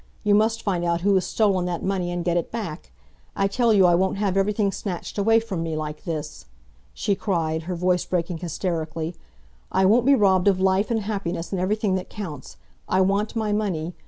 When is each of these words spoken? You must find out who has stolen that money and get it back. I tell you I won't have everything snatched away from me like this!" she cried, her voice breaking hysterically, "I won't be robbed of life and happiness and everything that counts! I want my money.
You 0.23 0.33
must 0.33 0.63
find 0.63 0.83
out 0.83 1.01
who 1.01 1.13
has 1.13 1.27
stolen 1.27 1.65
that 1.65 1.83
money 1.83 2.09
and 2.09 2.25
get 2.25 2.35
it 2.35 2.51
back. 2.51 2.91
I 3.35 3.47
tell 3.47 3.71
you 3.71 3.85
I 3.85 3.93
won't 3.93 4.17
have 4.17 4.35
everything 4.35 4.71
snatched 4.71 5.19
away 5.19 5.39
from 5.39 5.61
me 5.61 5.75
like 5.75 6.05
this!" 6.05 6.47
she 6.91 7.13
cried, 7.13 7.61
her 7.69 7.75
voice 7.75 8.03
breaking 8.03 8.39
hysterically, 8.39 9.15
"I 9.71 9.85
won't 9.85 10.07
be 10.07 10.15
robbed 10.15 10.47
of 10.47 10.59
life 10.59 10.89
and 10.89 11.01
happiness 11.01 11.51
and 11.51 11.61
everything 11.61 11.93
that 11.97 12.09
counts! 12.09 12.57
I 12.89 13.01
want 13.01 13.35
my 13.35 13.53
money. 13.53 13.93